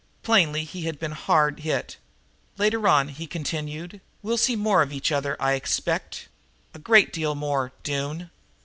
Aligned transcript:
Plainly 0.23 0.63
he 0.63 0.85
had 0.85 0.97
been 0.97 1.11
hard 1.11 1.59
hit. 1.59 1.97
"Later 2.57 2.87
on," 2.87 3.09
he 3.09 3.27
continued, 3.27 4.01
"we'll 4.23 4.35
see 4.35 4.55
more 4.55 4.81
of 4.81 4.91
each 4.91 5.11
other, 5.11 5.39
I 5.39 5.51
expect 5.53 6.27
a 6.73 6.79
great 6.79 7.13
deal 7.13 7.35
more, 7.35 7.71
Doone." 7.83 8.31